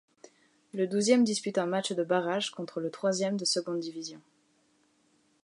[0.73, 4.19] Le douzième dispute un match de barrage contre le troisième de seconde division.